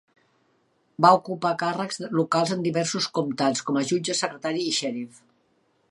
[1.05, 5.23] Va ocupar càrrecs locals en diversos comtats, com a jutge, secretari i xèrif.